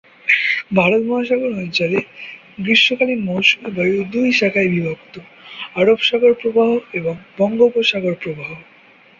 ভারত 0.77 1.01
মহাসাগর 1.03 1.51
অঞ্চলে 1.55 1.99
গ্রীষ্মকালীন 2.59 3.19
মৌসুমি 3.25 3.69
বায়ু 3.77 3.97
দুই 4.13 4.29
শাখায় 4.39 4.69
বিভক্ত: 4.73 5.15
আরব 5.75 5.99
সাগর 6.07 6.33
প্রবাহ 6.41 6.69
এবং 6.93 7.15
বঙ্গোপসাগর 7.37 8.13
প্রবাহ। 8.21 8.49